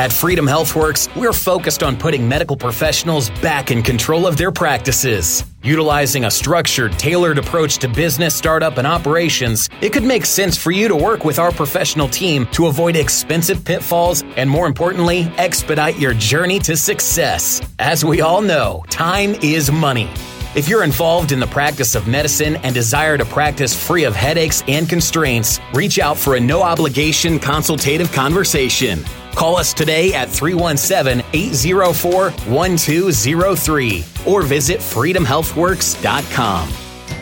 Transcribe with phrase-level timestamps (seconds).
[0.00, 5.44] At Freedom HealthWorks, we're focused on putting medical professionals back in control of their practices.
[5.62, 10.70] Utilizing a structured, tailored approach to business, startup, and operations, it could make sense for
[10.70, 15.98] you to work with our professional team to avoid expensive pitfalls and, more importantly, expedite
[15.98, 17.60] your journey to success.
[17.78, 20.08] As we all know, time is money.
[20.54, 24.64] If you're involved in the practice of medicine and desire to practice free of headaches
[24.66, 29.04] and constraints, reach out for a no obligation consultative conversation.
[29.34, 36.68] Call us today at 317 804 1203 or visit freedomhealthworks.com.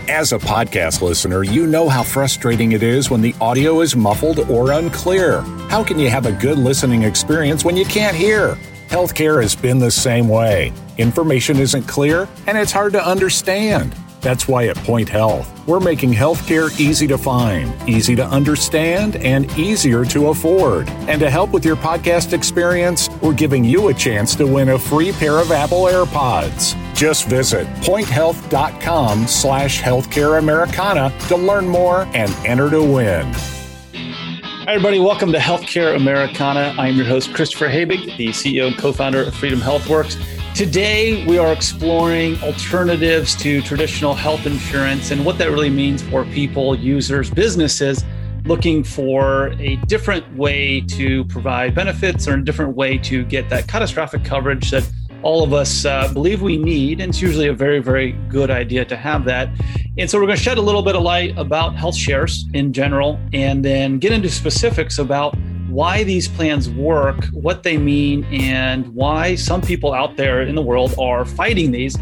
[0.09, 4.39] As a podcast listener, you know how frustrating it is when the audio is muffled
[4.51, 5.43] or unclear.
[5.69, 8.57] How can you have a good listening experience when you can't hear?
[8.89, 10.73] Healthcare has been the same way.
[10.97, 13.95] Information isn't clear and it's hard to understand.
[14.21, 19.51] That's why at Point Health, we're making healthcare easy to find, easy to understand, and
[19.57, 20.89] easier to afford.
[21.07, 24.79] And to help with your podcast experience, we're giving you a chance to win a
[24.79, 26.75] free pair of Apple AirPods.
[26.95, 33.33] Just visit pointhealth.com slash healthcareamericana to learn more and enter to win.
[33.33, 34.99] Hi, everybody.
[34.99, 36.75] Welcome to Healthcare Americana.
[36.77, 40.38] I'm your host, Christopher Habig, the CEO and co founder of Freedom HealthWorks.
[40.55, 46.25] Today, we are exploring alternatives to traditional health insurance and what that really means for
[46.25, 48.05] people, users, businesses
[48.45, 53.69] looking for a different way to provide benefits or a different way to get that
[53.69, 54.89] catastrophic coverage that
[55.23, 57.01] all of us uh, believe we need.
[57.01, 59.51] And it's usually a very, very good idea to have that.
[59.99, 62.73] And so we're going to shed a little bit of light about health shares in
[62.73, 65.37] general and then get into specifics about
[65.69, 70.63] why these plans work, what they mean, and why some people out there in the
[70.63, 71.97] world are fighting these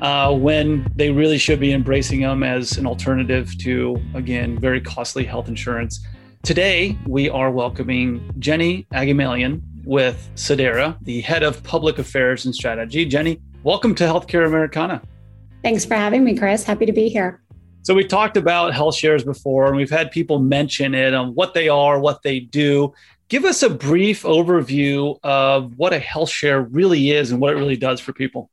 [0.00, 5.24] uh, when they really should be embracing them as an alternative to, again, very costly
[5.24, 6.06] health insurance.
[6.44, 13.04] Today, we are welcoming Jenny Agamalian with Sedera, the head of public affairs and strategy.
[13.04, 15.02] Jenny, welcome to Healthcare Americana.
[15.64, 16.62] Thanks for having me, Chris.
[16.62, 17.42] Happy to be here.
[17.82, 21.54] So we talked about health shares before, and we've had people mention it on what
[21.54, 22.92] they are, what they do.
[23.28, 27.56] Give us a brief overview of what a health share really is and what it
[27.56, 28.50] really does for people.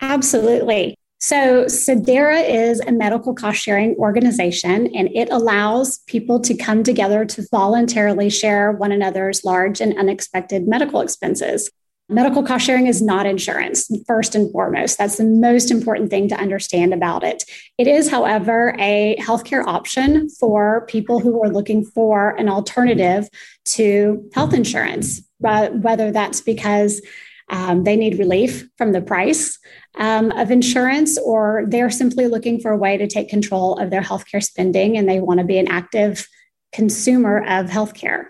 [0.00, 0.96] Absolutely.
[1.20, 7.24] So, Sedera is a medical cost sharing organization, and it allows people to come together
[7.24, 11.70] to voluntarily share one another's large and unexpected medical expenses.
[12.10, 14.98] Medical cost sharing is not insurance, first and foremost.
[14.98, 17.44] That's the most important thing to understand about it.
[17.78, 23.28] It is, however, a healthcare option for people who are looking for an alternative
[23.76, 27.00] to health insurance, whether that's because
[27.48, 29.58] um, they need relief from the price
[29.96, 34.02] um, of insurance or they're simply looking for a way to take control of their
[34.02, 36.26] healthcare spending and they want to be an active
[36.72, 38.26] consumer of healthcare.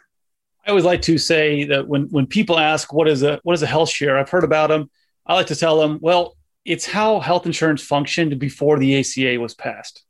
[0.66, 3.62] I always like to say that when when people ask what is a what is
[3.62, 4.90] a health share, I've heard about them.
[5.26, 9.54] I like to tell them, well, it's how health insurance functioned before the ACA was
[9.54, 10.02] passed.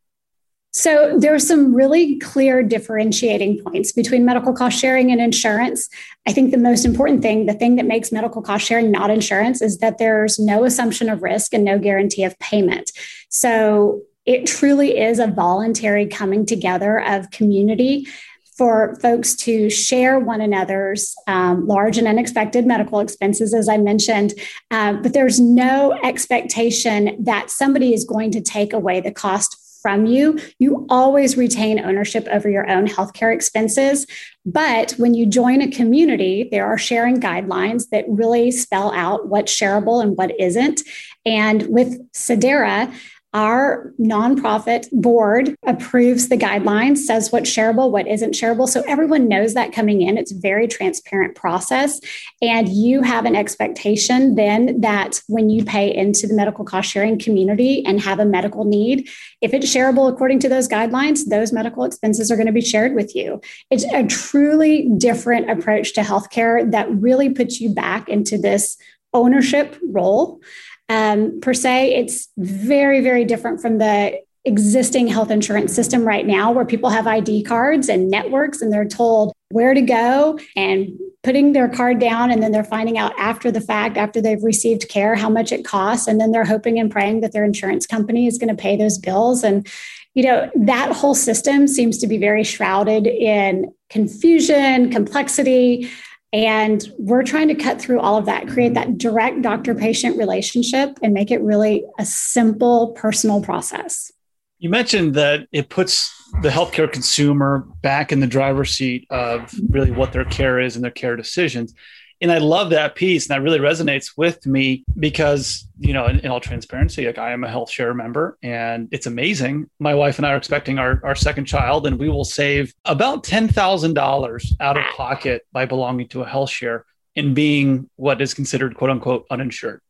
[0.72, 5.88] So there are some really clear differentiating points between medical cost sharing and insurance.
[6.26, 9.62] I think the most important thing, the thing that makes medical cost sharing not insurance,
[9.62, 12.91] is that there's no assumption of risk and no guarantee of payment.
[13.28, 18.09] So it truly is a voluntary coming together of community
[18.56, 24.34] for folks to share one another's um, large and unexpected medical expenses, as I mentioned.
[24.70, 30.06] Uh, but there's no expectation that somebody is going to take away the cost from
[30.06, 30.38] you.
[30.59, 34.06] You always retain ownership over your own healthcare expenses.
[34.47, 39.54] But when you join a community, there are sharing guidelines that really spell out what's
[39.54, 40.81] shareable and what isn't.
[41.26, 42.94] And with Sedera,
[43.34, 48.69] our nonprofit board approves the guidelines, says what's shareable, what isn't shareable.
[48.69, 50.17] So everyone knows that coming in.
[50.17, 52.00] It's a very transparent process.
[52.41, 57.19] And you have an expectation then that when you pay into the medical cost sharing
[57.19, 59.09] community and have a medical need,
[59.41, 62.95] if it's shareable according to those guidelines, those medical expenses are going to be shared
[62.95, 63.41] with you.
[63.69, 68.77] It's a truly different approach to healthcare that really puts you back into this
[69.13, 70.41] ownership role
[70.89, 71.95] um, per se.
[71.95, 77.07] It's very, very different from the existing health insurance system right now where people have
[77.07, 80.91] ID cards and networks and they're told where to go and
[81.22, 84.89] putting their card down and then they're finding out after the fact after they've received
[84.91, 88.27] care how much it costs and then they're hoping and praying that their insurance company
[88.27, 89.66] is going to pay those bills and
[90.13, 95.91] you know that whole system seems to be very shrouded in confusion complexity
[96.34, 100.98] and we're trying to cut through all of that, create that direct doctor patient relationship
[101.01, 104.10] and make it really a simple personal process.
[104.59, 109.92] You mentioned that it puts the healthcare consumer back in the driver's seat of really
[109.92, 111.72] what their care is and their care decisions.
[112.21, 113.28] And I love that piece.
[113.28, 117.33] And that really resonates with me because, you know, in, in, all transparency, like I
[117.33, 119.69] am a health share member and it's amazing.
[119.78, 123.25] My wife and I are expecting our, our second child, and we will save about
[123.25, 126.84] $10,000 out of pocket by belonging to a health share
[127.16, 129.81] and being what is considered quote unquote uninsured.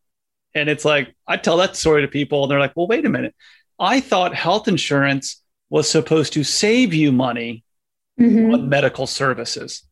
[0.54, 3.08] And it's like, I tell that story to people, and they're like, well, wait a
[3.08, 3.34] minute.
[3.78, 7.64] I thought health insurance was supposed to save you money
[8.20, 8.54] mm-hmm.
[8.54, 9.82] on medical services.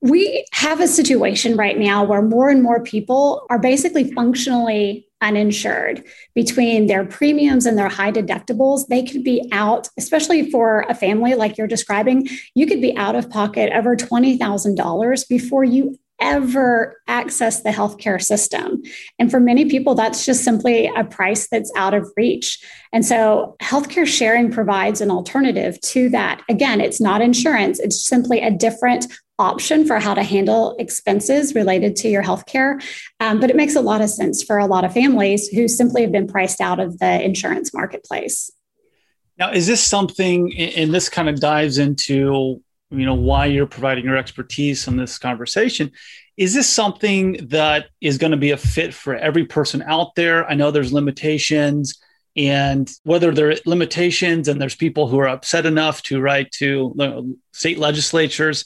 [0.00, 6.04] We have a situation right now where more and more people are basically functionally uninsured
[6.34, 8.86] between their premiums and their high deductibles.
[8.86, 13.16] They could be out, especially for a family like you're describing, you could be out
[13.16, 18.82] of pocket over $20,000 before you ever access the healthcare system.
[19.18, 22.58] And for many people, that's just simply a price that's out of reach.
[22.92, 26.42] And so, healthcare sharing provides an alternative to that.
[26.48, 29.06] Again, it's not insurance, it's simply a different
[29.38, 32.82] option for how to handle expenses related to your healthcare.
[33.20, 36.02] Um, but it makes a lot of sense for a lot of families who simply
[36.02, 38.50] have been priced out of the insurance marketplace.
[39.38, 44.04] Now, is this something, and this kind of dives into you know why you're providing
[44.04, 45.92] your expertise in this conversation
[46.36, 50.48] is this something that is going to be a fit for every person out there
[50.50, 51.98] i know there's limitations
[52.36, 57.36] and whether there are limitations and there's people who are upset enough to write to
[57.52, 58.64] state legislatures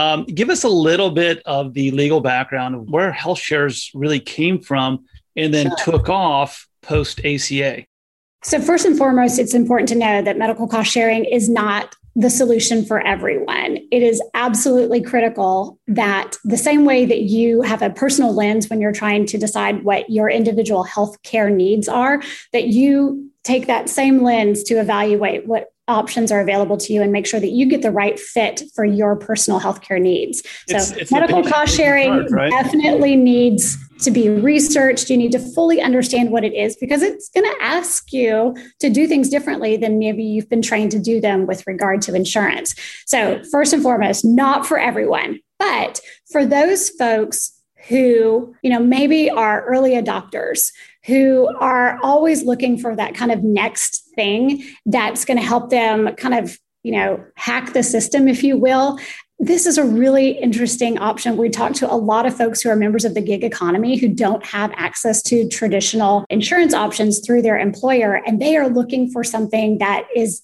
[0.00, 4.20] um, give us a little bit of the legal background of where health shares really
[4.20, 5.04] came from
[5.36, 5.98] and then sure.
[5.98, 7.84] took off post aca
[8.42, 12.30] so, first and foremost, it's important to know that medical cost sharing is not the
[12.30, 13.78] solution for everyone.
[13.92, 18.80] It is absolutely critical that the same way that you have a personal lens when
[18.80, 23.88] you're trying to decide what your individual health care needs are, that you take that
[23.88, 27.66] same lens to evaluate what options are available to you and make sure that you
[27.66, 30.42] get the right fit for your personal healthcare needs.
[30.68, 32.50] So it's, it's medical cost sharing right?
[32.50, 35.10] definitely needs to be researched.
[35.10, 38.88] You need to fully understand what it is because it's going to ask you to
[38.88, 42.74] do things differently than maybe you've been trained to do them with regard to insurance.
[43.06, 46.00] So, first and foremost, not for everyone, but
[46.30, 47.52] for those folks
[47.88, 50.70] who, you know, maybe are early adopters,
[51.10, 56.14] who are always looking for that kind of next thing that's going to help them
[56.14, 58.96] kind of, you know, hack the system, if you will.
[59.40, 61.36] This is a really interesting option.
[61.36, 64.08] We talk to a lot of folks who are members of the gig economy who
[64.08, 69.24] don't have access to traditional insurance options through their employer, and they are looking for
[69.24, 70.42] something that is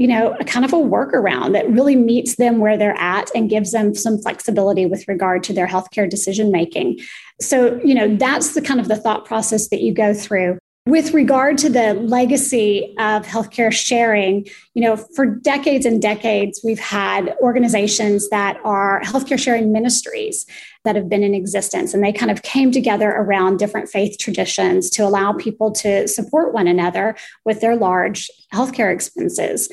[0.00, 3.50] you know, a kind of a workaround that really meets them where they're at and
[3.50, 6.98] gives them some flexibility with regard to their healthcare decision making.
[7.40, 10.58] So, you know, that's the kind of the thought process that you go through.
[10.86, 16.80] With regard to the legacy of healthcare sharing, you know, for decades and decades, we've
[16.80, 20.46] had organizations that are healthcare sharing ministries
[20.84, 21.92] that have been in existence.
[21.92, 26.54] And they kind of came together around different faith traditions to allow people to support
[26.54, 27.14] one another
[27.44, 29.70] with their large healthcare expenses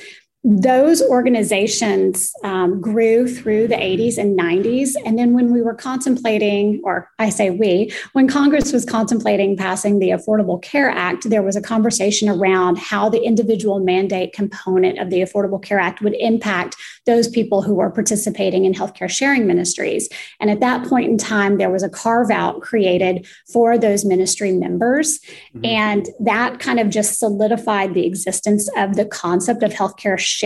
[0.50, 4.94] those organizations um, grew through the 80s and 90s.
[5.06, 10.00] And then when we were contemplating, or I say we, when Congress was contemplating passing
[10.00, 15.10] the Affordable Care Act, there was a conversation around how the individual mandate component of
[15.10, 20.08] the Affordable Care Act would impact those people who were participating in healthcare sharing ministries.
[20.40, 24.54] And at that point in time, there was a carve out created for those ministry
[24.54, 25.20] members.
[25.20, 25.66] Mm-hmm.
[25.66, 30.37] And that kind of just solidified the existence of the concept of healthcare sharing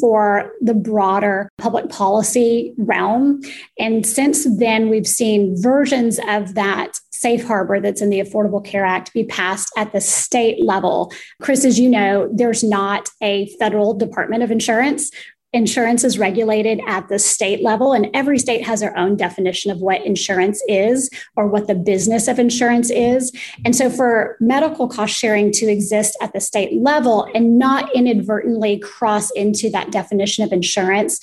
[0.00, 3.40] for the broader public policy realm.
[3.78, 8.84] And since then, we've seen versions of that safe harbor that's in the Affordable Care
[8.84, 11.12] Act be passed at the state level.
[11.42, 15.10] Chris, as you know, there's not a federal Department of Insurance
[15.52, 19.80] insurance is regulated at the state level, and every state has their own definition of
[19.80, 23.32] what insurance is or what the business of insurance is.
[23.64, 28.78] And so, for medical cost sharing to exist at the state level and not inadvertently
[28.78, 31.20] cross into that definition of insurance,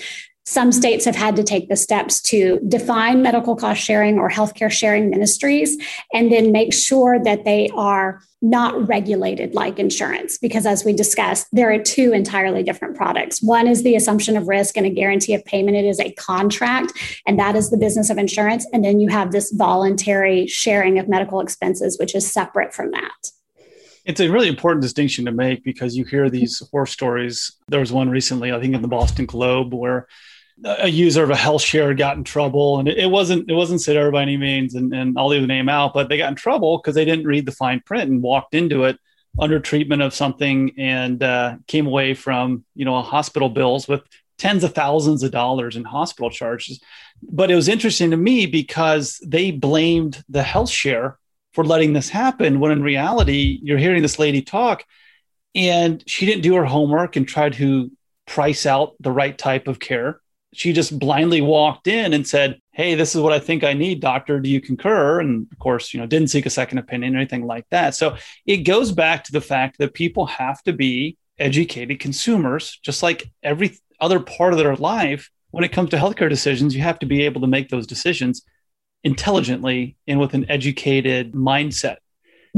[0.47, 4.71] some states have had to take the steps to define medical cost sharing or healthcare
[4.71, 5.77] sharing ministries
[6.13, 10.37] and then make sure that they are not regulated like insurance.
[10.37, 13.43] Because as we discussed, there are two entirely different products.
[13.43, 16.93] One is the assumption of risk and a guarantee of payment, it is a contract,
[17.27, 18.65] and that is the business of insurance.
[18.71, 23.31] And then you have this voluntary sharing of medical expenses, which is separate from that.
[24.05, 27.51] It's a really important distinction to make because you hear these horror stories.
[27.67, 30.07] There was one recently, I think, in the Boston Globe, where
[30.63, 34.11] a user of a health share got in trouble and it, wasn't it wasn't Sedera
[34.11, 36.77] by any means and, and I'll leave the name out, but they got in trouble
[36.77, 38.97] because they didn't read the fine print and walked into it
[39.39, 44.01] under treatment of something and uh, came away from you know hospital bills with
[44.37, 46.79] tens of thousands of dollars in hospital charges.
[47.21, 51.17] But it was interesting to me because they blamed the health share
[51.53, 54.83] for letting this happen when in reality, you're hearing this lady talk
[55.55, 57.91] and she didn't do her homework and try to
[58.27, 60.21] price out the right type of care.
[60.57, 63.99] She just blindly walked in and said, Hey, this is what I think I need,
[63.99, 64.39] doctor.
[64.39, 65.19] Do you concur?
[65.19, 67.93] And of course, you know, didn't seek a second opinion or anything like that.
[67.93, 73.03] So it goes back to the fact that people have to be educated consumers, just
[73.03, 75.29] like every other part of their life.
[75.51, 78.41] When it comes to healthcare decisions, you have to be able to make those decisions
[79.03, 81.97] intelligently and with an educated mindset.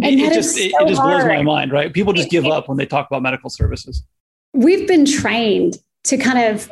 [0.02, 1.94] And it, just so it, it, just blows my mind, right?
[1.94, 4.04] People just give up when they talk about medical services.
[4.54, 6.72] We've been trained to kind of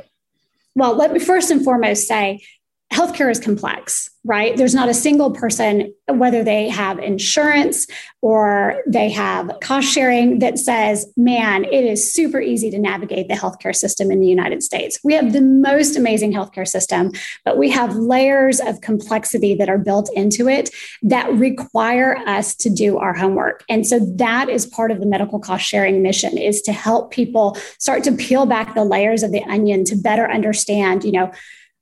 [0.78, 2.44] well, let me first and foremost say
[2.92, 4.56] healthcare is complex, right?
[4.56, 7.86] There's not a single person, whether they have insurance
[8.22, 13.34] or they have cost sharing, that says, man, it is super easy to navigate the
[13.34, 15.00] healthcare system in the United States.
[15.04, 17.12] We have the most amazing healthcare system,
[17.44, 20.70] but we have layers of complexity that are built into it
[21.04, 23.66] that require us to do our homework.
[23.68, 27.58] And so that is part of the medical cost sharing mission is to help people
[27.80, 31.32] start to peel back the layers of the onion to better understand, you know,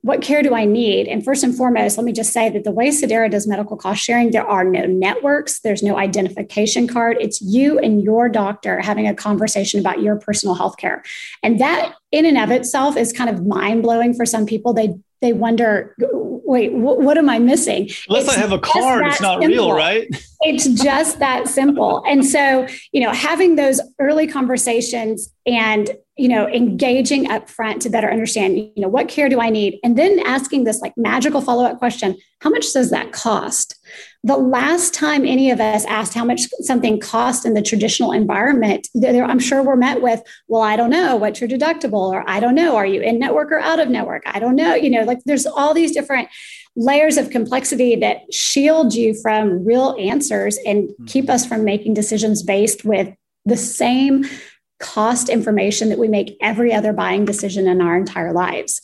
[0.06, 1.08] what care do I need?
[1.08, 4.04] And first and foremost, let me just say that the way Sedera does medical cost
[4.04, 7.18] sharing, there are no networks, there's no identification card.
[7.20, 11.04] It's you and your doctor having a conversation about your personal health care.
[11.42, 14.74] And that in and of itself is kind of mind blowing for some people.
[14.74, 17.90] They they wonder, wait, wh- what am I missing?
[18.08, 19.48] Unless it's I have a card, it's not simple.
[19.48, 20.08] real, right?
[20.42, 22.04] it's just that simple.
[22.08, 27.90] And so, you know, having those early conversations and you know engaging up front to
[27.90, 29.80] better understand you know what care do i need?
[29.84, 33.76] And then asking this like magical follow-up question how much does that cost?
[34.24, 38.88] The last time any of us asked how much something cost in the traditional environment
[39.04, 42.56] i'm sure we're met with well i don't know what's your deductible or i don't
[42.56, 44.24] know are you in network or out of network?
[44.26, 46.30] I don't know you know like there's all these different
[46.76, 51.06] layers of complexity that shield you from real answers and hmm.
[51.06, 53.14] keep us from making decisions based with
[53.46, 54.26] the same
[54.86, 58.82] cost information that we make every other buying decision in our entire lives.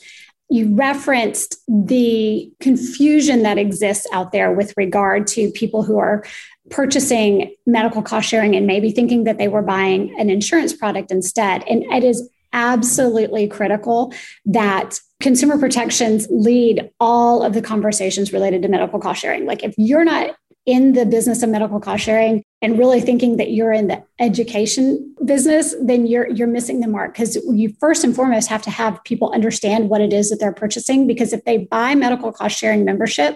[0.50, 6.26] You referenced the confusion that exists out there with regard to people who are
[6.70, 11.64] purchasing medical cost sharing and maybe thinking that they were buying an insurance product instead.
[11.70, 14.14] And it is absolutely critical
[14.46, 19.46] that consumer protections lead all of the conversations related to medical cost sharing.
[19.46, 23.52] Like if you're not in the business of medical cost sharing and really thinking that
[23.52, 28.16] you're in the education business, then you're you're missing the mark because you first and
[28.16, 31.08] foremost have to have people understand what it is that they're purchasing.
[31.08, 33.36] Because if they buy medical cost sharing membership,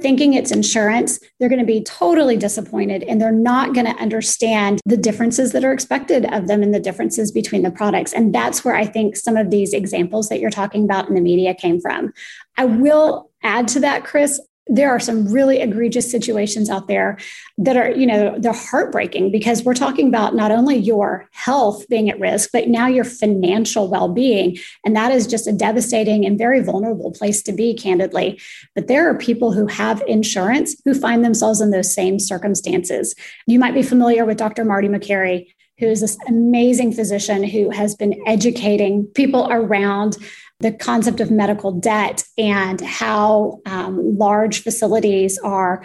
[0.00, 4.80] thinking it's insurance, they're going to be totally disappointed and they're not going to understand
[4.84, 8.12] the differences that are expected of them and the differences between the products.
[8.12, 11.20] And that's where I think some of these examples that you're talking about in the
[11.20, 12.12] media came from.
[12.56, 17.18] I will add to that, Chris there are some really egregious situations out there
[17.56, 22.10] that are, you know, they're heartbreaking because we're talking about not only your health being
[22.10, 24.58] at risk, but now your financial well being.
[24.84, 28.40] And that is just a devastating and very vulnerable place to be, candidly.
[28.74, 33.14] But there are people who have insurance who find themselves in those same circumstances.
[33.46, 34.64] You might be familiar with Dr.
[34.64, 35.46] Marty Makary,
[35.78, 40.16] who is this amazing physician who has been educating people around
[40.60, 45.84] the concept of medical debt and how um, large facilities are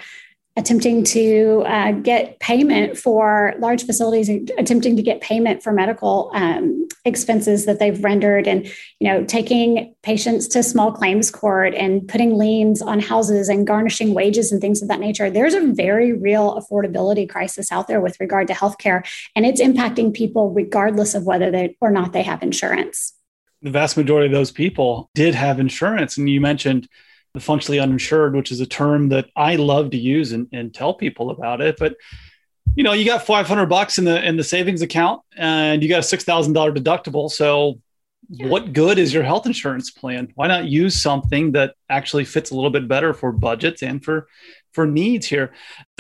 [0.58, 6.88] attempting to uh, get payment for large facilities attempting to get payment for medical um,
[7.06, 8.66] expenses that they've rendered and
[9.00, 14.14] you know taking patients to small claims court and putting liens on houses and garnishing
[14.14, 18.20] wages and things of that nature there's a very real affordability crisis out there with
[18.20, 19.06] regard to healthcare
[19.36, 23.14] and it's impacting people regardless of whether they or not they have insurance
[23.62, 26.18] the vast majority of those people did have insurance.
[26.18, 26.88] And you mentioned
[27.34, 30.94] the functionally uninsured, which is a term that I love to use and, and tell
[30.94, 31.78] people about it.
[31.78, 31.96] But
[32.76, 36.00] you know, you got 500 bucks in the in the savings account, and you got
[36.00, 37.30] a $6,000 deductible.
[37.30, 37.82] So,
[38.30, 38.48] yeah.
[38.48, 40.32] what good is your health insurance plan?
[40.36, 44.28] Why not use something that actually fits a little bit better for budgets and for
[44.74, 45.52] for needs here.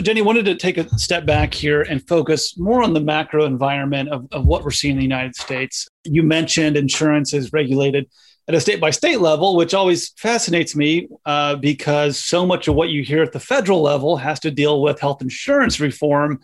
[0.02, 4.10] Jenny wanted to take a step back here and focus more on the macro environment
[4.10, 5.88] of, of what we're seeing in the United States.
[6.04, 8.10] You mentioned insurance is regulated
[8.52, 12.76] at a state by state level, which always fascinates me uh, because so much of
[12.76, 16.42] what you hear at the federal level has to deal with health insurance reform,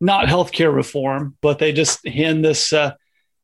[0.00, 1.36] not healthcare reform.
[1.40, 2.94] But they just hand this uh,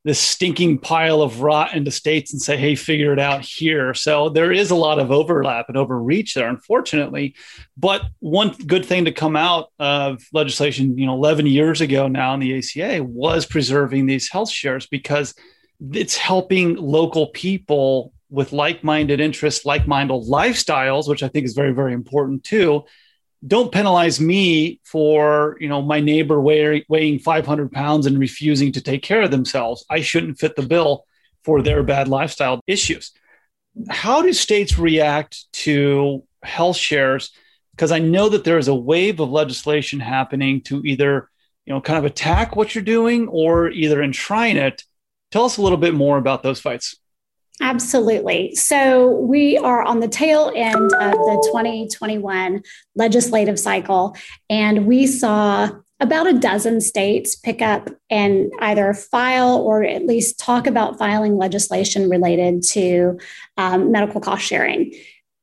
[0.02, 3.92] this stinking pile of rot into states and say, hey, figure it out here.
[3.92, 7.36] So there is a lot of overlap and overreach there, unfortunately.
[7.76, 12.32] But one good thing to come out of legislation, you know, 11 years ago now
[12.34, 15.34] in the ACA was preserving these health shares because
[15.92, 21.92] it's helping local people with like-minded interests, like-minded lifestyles, which I think is very, very
[21.92, 22.84] important too.
[23.46, 28.82] Don't penalize me for you know my neighbor weighing, weighing 500 pounds and refusing to
[28.82, 29.84] take care of themselves.
[29.88, 31.06] I shouldn't fit the bill
[31.42, 33.12] for their bad lifestyle issues.
[33.88, 37.30] How do states react to health shares?
[37.70, 41.30] Because I know that there is a wave of legislation happening to either
[41.64, 44.84] you know kind of attack what you're doing or either enshrine it.
[45.30, 46.96] Tell us a little bit more about those fights.
[47.60, 48.54] Absolutely.
[48.54, 52.62] So we are on the tail end of the 2021
[52.96, 54.16] legislative cycle,
[54.48, 55.70] and we saw
[56.00, 61.36] about a dozen states pick up and either file or at least talk about filing
[61.36, 63.18] legislation related to
[63.58, 64.94] um, medical cost sharing.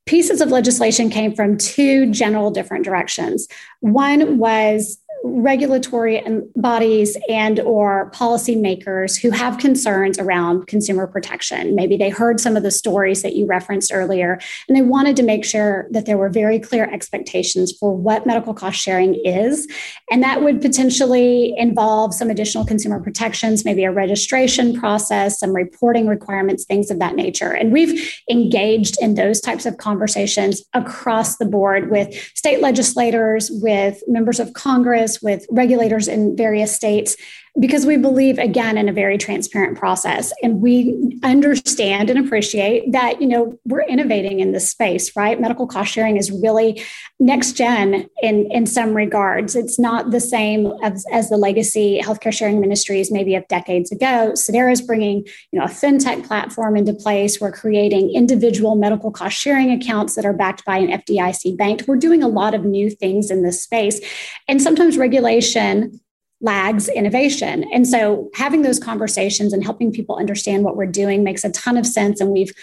[0.08, 3.48] Pieces of legislation came from two general different directions.
[3.82, 6.22] One was regulatory
[6.56, 11.76] bodies and or policymakers who have concerns around consumer protection.
[11.76, 15.24] Maybe they heard some of the stories that you referenced earlier and they wanted to
[15.24, 19.68] make sure that there were very clear expectations for what medical cost sharing is
[20.12, 26.08] and that would potentially involve some additional consumer protections maybe a registration process some reporting
[26.08, 27.52] requirements things of that nature.
[27.52, 34.02] And we've engaged in those types of conversations across the board with state legislators with
[34.08, 37.16] members of congress with regulators in various states
[37.60, 40.32] because we believe again in a very transparent process.
[40.44, 45.40] And we understand and appreciate that you know we're innovating in this space right?
[45.40, 46.84] Medical cost sharing is really
[47.20, 49.56] next gen in in some regards.
[49.56, 54.32] It's not the same as, as the legacy healthcare sharing ministries maybe of decades ago.
[54.34, 57.42] Sedera is bringing you know a fintech platform into place.
[57.42, 61.84] We're creating individual medical cost sharing accounts that are backed by an FDIC bank.
[61.88, 64.00] We're doing a lot of new things in this space.
[64.48, 66.00] And sometimes regulation
[66.42, 67.66] lags innovation.
[67.74, 71.78] And so having those conversations and helping people understand what we're doing makes a ton
[71.78, 72.22] of sense.
[72.22, 72.54] And we've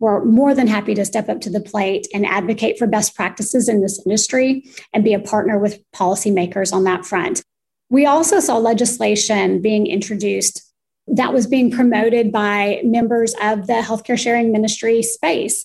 [0.00, 3.68] we're more than happy to step up to the plate and advocate for best practices
[3.68, 7.42] in this industry and be a partner with policymakers on that front.
[7.90, 10.68] We also saw legislation being introduced
[11.08, 15.64] that was being promoted by members of the healthcare sharing ministry space.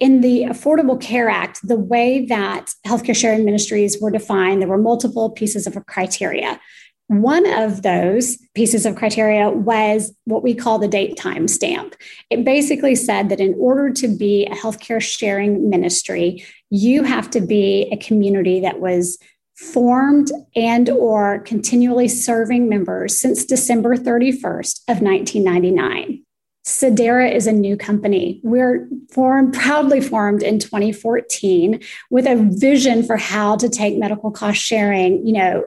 [0.00, 4.78] In the Affordable Care Act, the way that healthcare sharing ministries were defined, there were
[4.78, 6.60] multiple pieces of criteria.
[7.08, 11.94] One of those pieces of criteria was what we call the date time stamp.
[12.30, 17.40] It basically said that in order to be a healthcare sharing ministry, you have to
[17.40, 19.18] be a community that was
[19.56, 26.24] formed and or continually serving members since December 31st of 1999.
[26.64, 28.40] Sedera is a new company.
[28.44, 34.60] We're formed, proudly formed in 2014 with a vision for how to take medical cost
[34.60, 35.64] sharing, you know,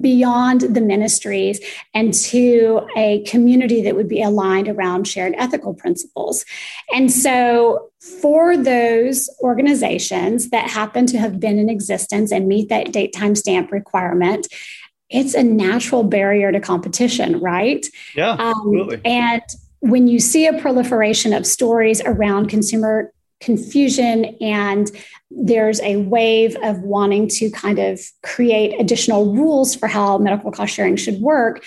[0.00, 1.60] beyond the ministries
[1.92, 6.44] and to a community that would be aligned around shared ethical principles.
[6.94, 7.90] And so,
[8.20, 13.34] for those organizations that happen to have been in existence and meet that date time
[13.34, 14.46] stamp requirement,
[15.10, 17.86] it's a natural barrier to competition, right?
[18.14, 19.00] Yeah, um, absolutely.
[19.04, 19.42] And
[19.80, 24.90] when you see a proliferation of stories around consumer confusion and
[25.30, 30.74] there's a wave of wanting to kind of create additional rules for how medical cost
[30.74, 31.64] sharing should work.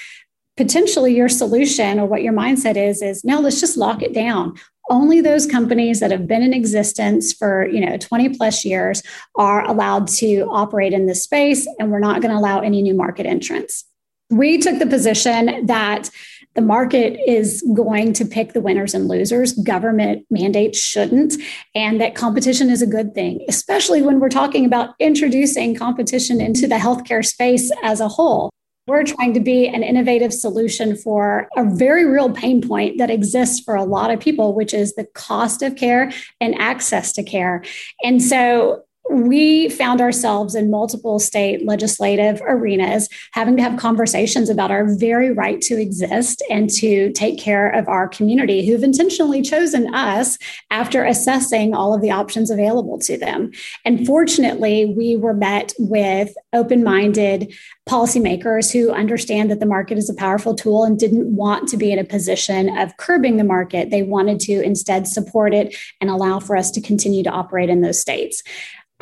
[0.57, 4.55] Potentially your solution or what your mindset is is now let's just lock it down.
[4.89, 9.01] Only those companies that have been in existence for you know 20 plus years
[9.35, 12.93] are allowed to operate in this space and we're not going to allow any new
[12.93, 13.85] market entrants.
[14.29, 16.09] We took the position that
[16.53, 19.53] the market is going to pick the winners and losers.
[19.53, 21.33] Government mandates shouldn't.
[21.75, 26.67] And that competition is a good thing, especially when we're talking about introducing competition into
[26.67, 28.51] the healthcare space as a whole.
[28.87, 33.59] We're trying to be an innovative solution for a very real pain point that exists
[33.63, 36.11] for a lot of people, which is the cost of care
[36.41, 37.63] and access to care.
[38.03, 44.71] And so we found ourselves in multiple state legislative arenas having to have conversations about
[44.71, 49.93] our very right to exist and to take care of our community who've intentionally chosen
[49.93, 50.37] us
[50.69, 53.51] after assessing all of the options available to them.
[53.83, 57.53] And fortunately, we were met with open minded
[57.89, 61.91] policymakers who understand that the market is a powerful tool and didn't want to be
[61.91, 63.89] in a position of curbing the market.
[63.89, 67.81] They wanted to instead support it and allow for us to continue to operate in
[67.81, 68.43] those states.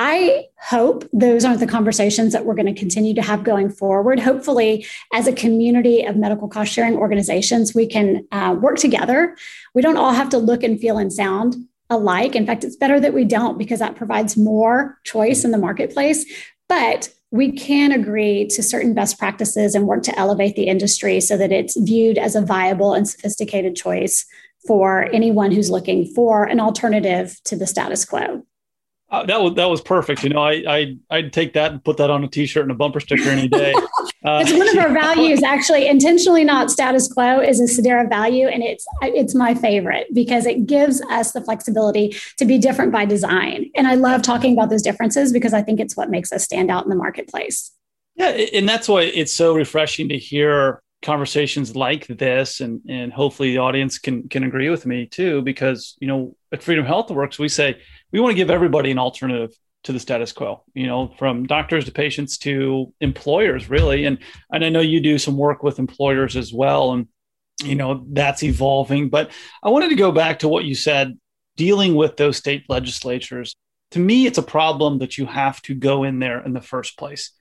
[0.01, 4.17] I hope those aren't the conversations that we're going to continue to have going forward.
[4.17, 9.35] Hopefully, as a community of medical cost sharing organizations, we can uh, work together.
[9.75, 11.57] We don't all have to look and feel and sound
[11.89, 12.33] alike.
[12.33, 16.25] In fact, it's better that we don't because that provides more choice in the marketplace.
[16.69, 21.35] But we can agree to certain best practices and work to elevate the industry so
[21.35, 24.25] that it's viewed as a viable and sophisticated choice
[24.65, 28.45] for anyone who's looking for an alternative to the status quo.
[29.11, 30.23] Uh, that was that was perfect.
[30.23, 32.75] You know, I I I'd take that and put that on a T-shirt and a
[32.75, 33.73] bumper sticker any day.
[34.25, 35.87] Uh, it's one of our values, actually.
[35.87, 40.65] Intentionally not status quo is a Sedera value, and it's it's my favorite because it
[40.65, 43.71] gives us the flexibility to be different by design.
[43.77, 46.69] And I love talking about those differences because I think it's what makes us stand
[46.69, 47.71] out in the marketplace.
[48.15, 53.51] Yeah, and that's why it's so refreshing to hear conversations like this and and hopefully
[53.51, 57.39] the audience can can agree with me too because you know at freedom health works
[57.39, 57.79] we say
[58.11, 59.51] we want to give everybody an alternative
[59.83, 64.05] to the status quo you know from doctors to patients to employers really.
[64.05, 64.19] And
[64.51, 67.07] and i know you do some work with employers as well and
[67.63, 69.09] you know that's evolving.
[69.09, 69.31] But
[69.63, 71.17] i wanted to go back to what you said
[71.55, 73.55] dealing with those state legislatures.
[73.91, 76.97] To me it's a problem that you have to go in there in the first
[76.97, 77.31] place.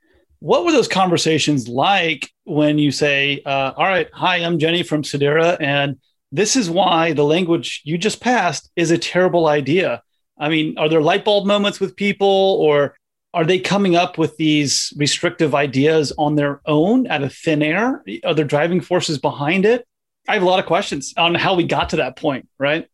[0.40, 5.02] What were those conversations like when you say uh, all right hi i'm jenny from
[5.02, 5.98] sedera and
[6.30, 10.02] this is why the language you just passed is a terrible idea
[10.38, 12.26] I mean, are there light bulb moments with people
[12.60, 12.94] or
[13.34, 18.02] are they coming up with these restrictive ideas on their own out of thin air?
[18.24, 19.86] Are there driving forces behind it?
[20.28, 22.88] I have a lot of questions on how we got to that point, right?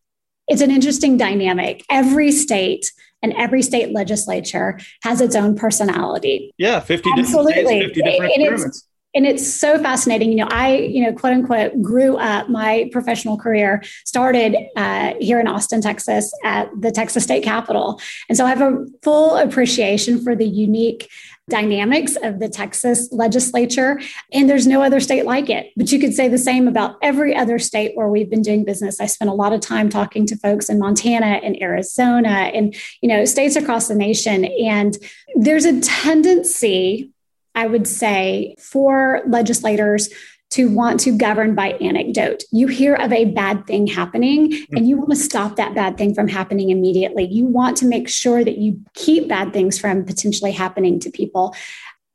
[0.49, 1.85] It's an interesting dynamic.
[1.91, 2.91] Every state
[3.23, 6.53] and every state legislature has its own personality.
[6.59, 7.53] Yeah, 50 Absolutely.
[7.55, 10.31] different states, 50 different experiments and it's so fascinating.
[10.31, 15.41] You know, I, you know, quote unquote, grew up my professional career started uh, here
[15.41, 20.23] in Austin, Texas, at the Texas State Capitol, and so I have a full appreciation
[20.23, 21.09] for the unique
[21.49, 24.01] dynamics of the Texas legislature.
[24.33, 25.73] And there's no other state like it.
[25.77, 29.01] But you could say the same about every other state where we've been doing business.
[29.01, 33.09] I spent a lot of time talking to folks in Montana and Arizona and, you
[33.09, 34.47] know, states across the nation.
[34.47, 34.97] And
[35.35, 37.11] there's a tendency
[37.55, 40.09] I would say, for legislators
[40.51, 42.45] to want to govern by anecdote.
[42.53, 44.77] You hear of a bad thing happening mm-hmm.
[44.77, 47.25] and you want to stop that bad thing from happening immediately.
[47.25, 51.57] You want to make sure that you keep bad things from potentially happening to people.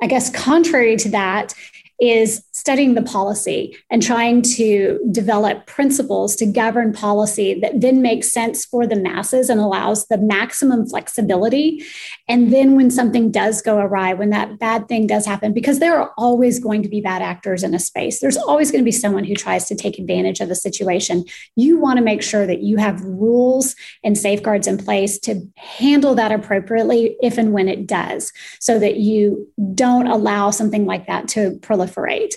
[0.02, 1.54] I guess, contrary to that,
[2.00, 8.32] is studying the policy and trying to develop principles to govern policy that then makes
[8.32, 11.84] sense for the masses and allows the maximum flexibility.
[12.30, 16.00] And then when something does go awry, when that bad thing does happen, because there
[16.00, 18.92] are always going to be bad actors in a space, there's always going to be
[18.92, 21.26] someone who tries to take advantage of a situation.
[21.58, 26.16] You want to make sure that you have rules and safeguards in place to handle
[26.16, 28.32] that appropriately if and when it does,
[28.62, 32.36] so that you don't allow something like that to proliferate proliferate.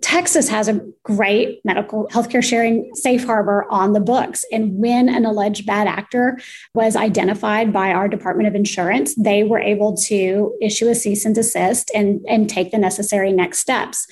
[0.00, 4.44] Texas has a great medical healthcare sharing safe harbor on the books.
[4.52, 6.38] And when an alleged bad actor
[6.72, 11.34] was identified by our Department of Insurance, they were able to issue a cease and
[11.34, 14.06] desist and, and take the necessary next steps.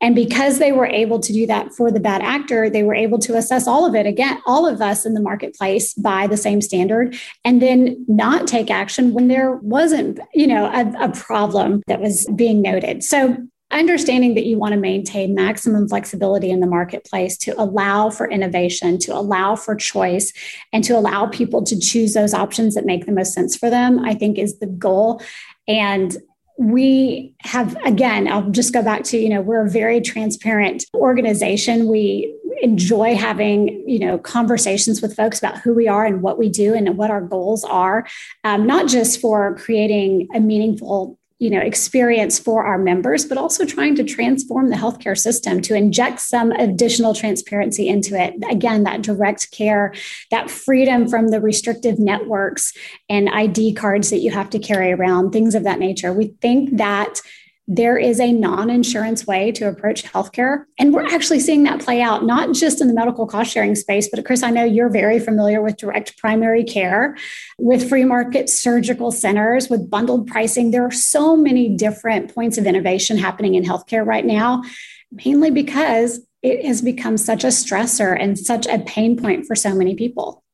[0.00, 3.18] And because they were able to do that for the bad actor, they were able
[3.20, 6.60] to assess all of it again, all of us in the marketplace by the same
[6.60, 12.00] standard, and then not take action when there wasn't, you know, a, a problem that
[12.00, 13.04] was being noted.
[13.04, 13.36] So
[13.70, 18.98] understanding that you want to maintain maximum flexibility in the marketplace to allow for innovation,
[18.98, 20.32] to allow for choice,
[20.72, 23.98] and to allow people to choose those options that make the most sense for them,
[24.04, 25.20] I think is the goal.
[25.66, 26.16] And
[26.58, 31.86] we have again i'll just go back to you know we're a very transparent organization
[31.86, 36.48] we enjoy having you know conversations with folks about who we are and what we
[36.48, 38.06] do and what our goals are
[38.44, 43.64] um, not just for creating a meaningful you know experience for our members but also
[43.64, 48.34] trying to transform the healthcare system to inject some additional transparency into it.
[48.50, 49.92] Again that direct care
[50.30, 52.72] that freedom from the restrictive networks
[53.08, 56.12] and id cards that you have to carry around things of that nature.
[56.12, 57.20] We think that
[57.68, 60.64] there is a non insurance way to approach healthcare.
[60.78, 64.08] And we're actually seeing that play out, not just in the medical cost sharing space,
[64.08, 67.16] but Chris, I know you're very familiar with direct primary care,
[67.58, 70.70] with free market surgical centers, with bundled pricing.
[70.70, 74.62] There are so many different points of innovation happening in healthcare right now,
[75.10, 79.74] mainly because it has become such a stressor and such a pain point for so
[79.74, 80.44] many people.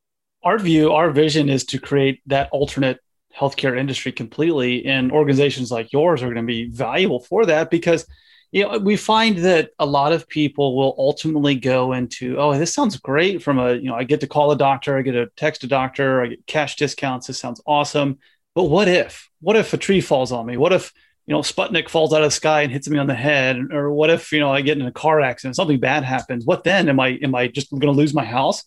[0.43, 2.99] Our view, our vision is to create that alternate
[3.37, 8.05] healthcare industry completely and organizations like yours are going to be valuable for that because
[8.51, 12.73] you know we find that a lot of people will ultimately go into oh this
[12.73, 15.25] sounds great from a you know i get to call a doctor i get to
[15.35, 18.19] text a doctor i get cash discounts this sounds awesome.
[18.55, 19.29] But what if?
[19.41, 20.57] What if a tree falls on me?
[20.57, 20.93] What if
[21.25, 23.57] you know sputnik falls out of the sky and hits me on the head?
[23.71, 26.45] Or what if you know i get in a car accident something bad happens?
[26.45, 26.89] What then?
[26.89, 28.63] Am i am i just going to lose my house?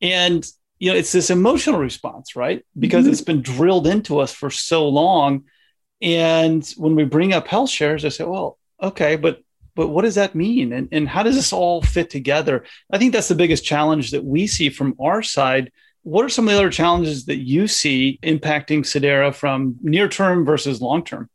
[0.00, 0.44] And
[0.78, 3.12] you know it's this emotional response right because mm-hmm.
[3.12, 5.44] it's been drilled into us for so long
[6.00, 9.40] And when we bring up health shares, I say, well, okay, but
[9.74, 10.72] but what does that mean?
[10.72, 12.64] And, and how does this all fit together?
[12.92, 15.70] I think that's the biggest challenge that we see from our side.
[16.02, 20.44] What are some of the other challenges that you see impacting Sedera from near term
[20.44, 21.30] versus long term?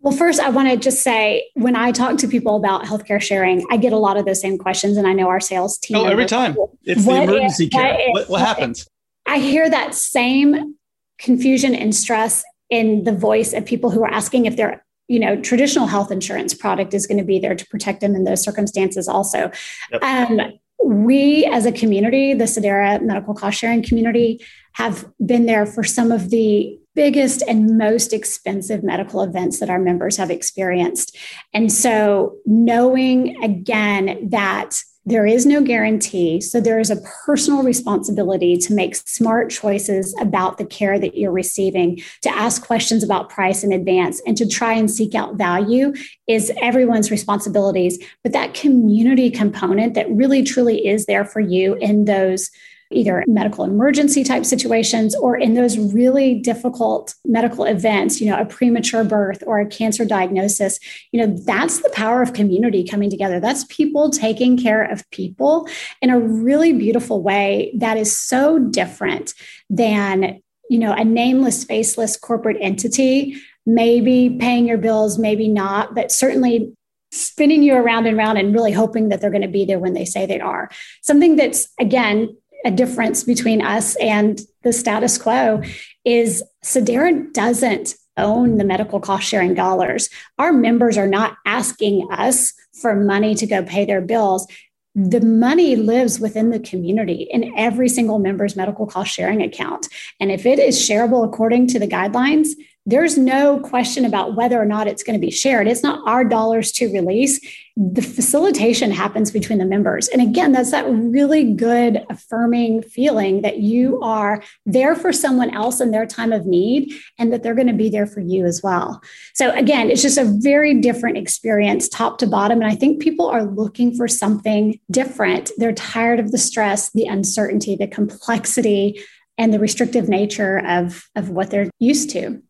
[0.00, 3.66] Well, first, I want to just say when I talk to people about healthcare sharing,
[3.70, 4.96] I get a lot of those same questions.
[4.96, 5.96] And I know our sales team.
[5.96, 6.56] Oh, every time.
[6.84, 7.94] It's the emergency if, care.
[8.10, 8.88] What, what, what happens?
[9.26, 10.76] I hear that same
[11.18, 15.40] confusion and stress in the voice of people who are asking if their you know
[15.40, 19.08] traditional health insurance product is going to be there to protect them in those circumstances
[19.08, 19.50] also
[19.90, 20.02] yep.
[20.02, 20.40] um,
[20.84, 24.38] we as a community the sedera medical cost sharing community
[24.74, 29.78] have been there for some of the biggest and most expensive medical events that our
[29.78, 31.16] members have experienced
[31.54, 36.38] and so knowing again that there is no guarantee.
[36.38, 41.32] So there is a personal responsibility to make smart choices about the care that you're
[41.32, 45.94] receiving, to ask questions about price in advance, and to try and seek out value
[46.26, 47.98] is everyone's responsibilities.
[48.22, 52.50] But that community component that really truly is there for you in those
[52.90, 58.46] either medical emergency type situations or in those really difficult medical events, you know, a
[58.46, 60.78] premature birth or a cancer diagnosis,
[61.12, 63.40] you know, that's the power of community coming together.
[63.40, 65.68] That's people taking care of people
[66.00, 69.34] in a really beautiful way that is so different
[69.68, 76.10] than, you know, a nameless, faceless corporate entity maybe paying your bills, maybe not, but
[76.10, 76.74] certainly
[77.12, 79.92] spinning you around and around and really hoping that they're going to be there when
[79.92, 80.70] they say they are.
[81.02, 85.62] Something that's, again, a difference between us and the status quo
[86.04, 90.10] is Sedera doesn't own the medical cost sharing dollars.
[90.38, 94.46] Our members are not asking us for money to go pay their bills.
[94.94, 99.88] The money lives within the community in every single member's medical cost sharing account.
[100.18, 102.48] And if it is shareable according to the guidelines,
[102.84, 105.68] there's no question about whether or not it's going to be shared.
[105.68, 107.38] It's not our dollars to release.
[107.80, 110.08] The facilitation happens between the members.
[110.08, 115.80] And again, that's that really good affirming feeling that you are there for someone else
[115.80, 118.64] in their time of need and that they're going to be there for you as
[118.64, 119.00] well.
[119.32, 122.60] So again, it's just a very different experience top to bottom.
[122.60, 125.52] And I think people are looking for something different.
[125.56, 129.00] They're tired of the stress, the uncertainty, the complexity,
[129.36, 132.42] and the restrictive nature of, of what they're used to.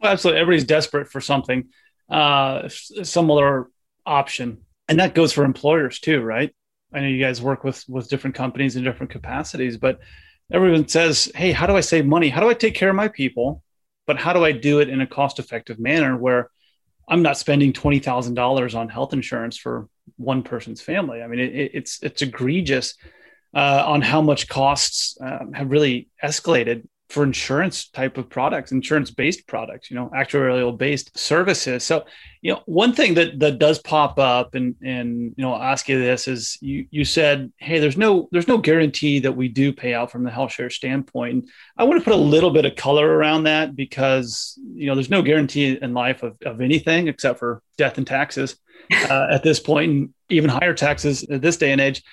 [0.00, 0.40] Well, absolutely.
[0.42, 1.70] Everybody's desperate for something,
[2.08, 3.66] uh, some other
[4.10, 4.58] option.
[4.88, 6.50] And that goes for employers too, right?
[6.92, 10.00] I know you guys work with with different companies in different capacities, but
[10.52, 12.28] everyone says, "Hey, how do I save money?
[12.28, 13.62] How do I take care of my people?
[14.06, 16.50] But how do I do it in a cost-effective manner where
[17.08, 21.22] I'm not spending twenty thousand dollars on health insurance for one person's family?
[21.22, 22.96] I mean, it, it's it's egregious
[23.54, 29.10] uh, on how much costs uh, have really escalated for insurance type of products, insurance
[29.10, 31.82] based products, you know, actuarial based services.
[31.82, 32.04] So,
[32.40, 35.88] you know, one thing that that does pop up and and you know, I'll ask
[35.88, 39.72] you this is you you said, hey, there's no there's no guarantee that we do
[39.72, 41.32] pay out from the health share standpoint.
[41.32, 44.94] And I want to put a little bit of color around that because you know
[44.94, 48.56] there's no guarantee in life of, of anything except for death and taxes
[49.10, 52.04] uh, at this point, and even higher taxes at this day and age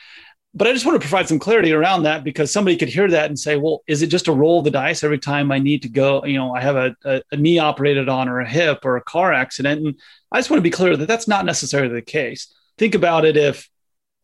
[0.57, 3.27] but I just want to provide some clarity around that because somebody could hear that
[3.27, 5.83] and say, well, is it just a roll of the dice every time I need
[5.83, 6.25] to go?
[6.25, 9.03] You know, I have a, a, a, knee operated on or a hip or a
[9.03, 9.85] car accident.
[9.85, 9.95] And
[10.31, 12.51] I just want to be clear that that's not necessarily the case.
[12.79, 13.69] Think about it if,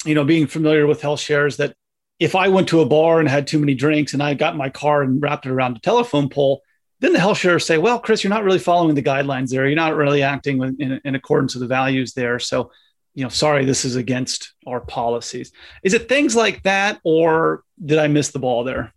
[0.06, 1.76] you know, being familiar with health shares, that
[2.20, 4.70] if I went to a bar and had too many drinks and I got my
[4.70, 6.64] car and wrapped it around a telephone pole,
[7.00, 9.68] then the health shares say, well, Chris, you're not really following the guidelines there.
[9.68, 12.40] You're not really acting in, in accordance with the values there.
[12.40, 12.72] So
[13.14, 15.52] you know, sorry, this is against our policies.
[15.84, 18.94] Is it things like that, or did I miss the ball there?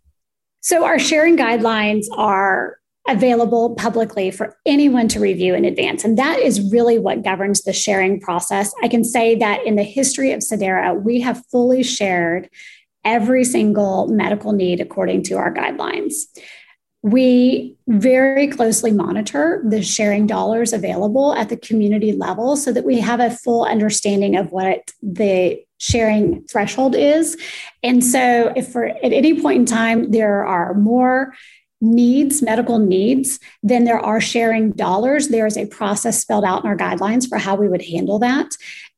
[0.61, 2.77] So, our sharing guidelines are
[3.07, 6.03] available publicly for anyone to review in advance.
[6.03, 8.73] And that is really what governs the sharing process.
[8.83, 12.49] I can say that in the history of Sedera, we have fully shared
[13.05, 16.13] every single medical need according to our guidelines.
[17.07, 22.99] We very closely monitor the sharing dollars available at the community level so that we
[22.99, 27.37] have a full understanding of what the sharing threshold is.
[27.83, 31.33] And so, if for at any point in time there are more
[31.79, 35.29] needs, medical needs, then there are sharing dollars.
[35.29, 38.51] There is a process spelled out in our guidelines for how we would handle that.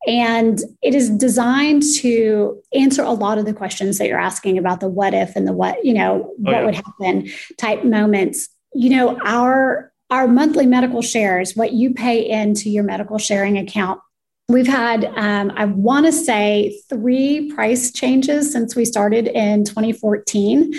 [0.08, 4.80] And it is designed to answer a lot of the questions that you're asking about
[4.80, 6.66] the what if and the what, you know, oh, what yeah.
[6.66, 8.50] would happen type moments.
[8.74, 14.00] You know, our our monthly medical shares, what you pay into your medical sharing account.
[14.48, 20.74] We've had, um, I want to say, three price changes since we started in 2014.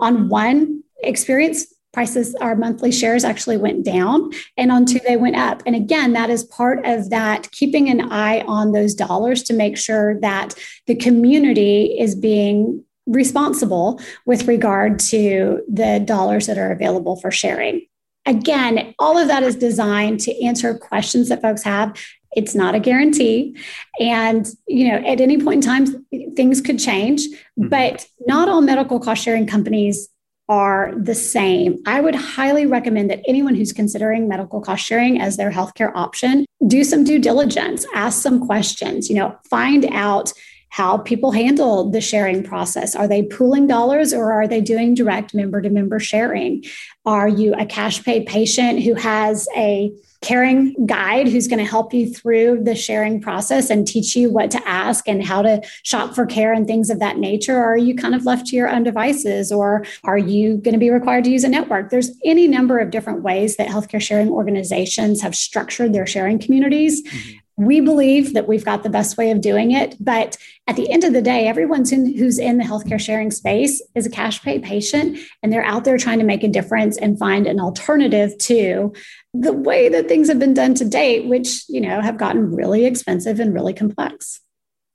[0.00, 5.36] On one experience prices, our monthly shares actually went down, and on two, they went
[5.36, 5.62] up.
[5.66, 9.76] And again, that is part of that keeping an eye on those dollars to make
[9.76, 10.54] sure that
[10.86, 17.86] the community is being responsible with regard to the dollars that are available for sharing.
[18.26, 21.98] Again, all of that is designed to answer questions that folks have.
[22.34, 23.56] It's not a guarantee.
[23.98, 27.68] And, you know, at any point in time, things could change, mm-hmm.
[27.68, 30.08] but not all medical cost sharing companies
[30.52, 31.78] are the same.
[31.86, 36.44] I would highly recommend that anyone who's considering medical cost sharing as their healthcare option
[36.66, 40.30] do some due diligence, ask some questions, you know, find out
[40.68, 42.94] how people handle the sharing process.
[42.94, 46.64] Are they pooling dollars or are they doing direct member to member sharing?
[47.06, 49.90] Are you a cash pay patient who has a
[50.22, 54.50] caring guide who's going to help you through the sharing process and teach you what
[54.52, 57.56] to ask and how to shop for care and things of that nature?
[57.56, 59.52] Or are you kind of left to your own devices?
[59.52, 61.90] Or are you going to be required to use a network?
[61.90, 67.02] There's any number of different ways that healthcare sharing organizations have structured their sharing communities.
[67.02, 69.96] Mm-hmm we believe that we've got the best way of doing it.
[70.00, 70.36] But
[70.66, 74.10] at the end of the day, everyone who's in the healthcare sharing space is a
[74.10, 77.60] cash pay patient, and they're out there trying to make a difference and find an
[77.60, 78.92] alternative to
[79.34, 82.84] the way that things have been done to date, which you know have gotten really
[82.84, 84.40] expensive and really complex.